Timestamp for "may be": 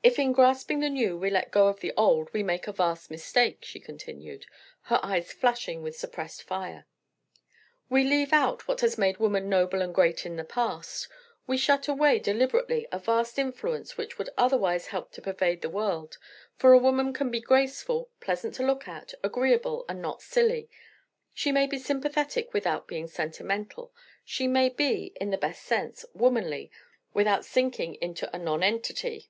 21.52-21.78, 24.46-25.12